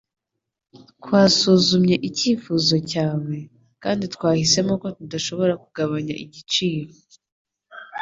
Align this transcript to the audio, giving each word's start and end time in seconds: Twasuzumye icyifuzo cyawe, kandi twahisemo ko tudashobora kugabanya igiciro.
Twasuzumye 1.01 1.95
icyifuzo 2.09 2.75
cyawe, 2.91 3.37
kandi 3.83 4.03
twahisemo 4.15 4.71
ko 4.81 4.87
tudashobora 4.97 5.53
kugabanya 5.63 6.13
igiciro. 6.25 6.91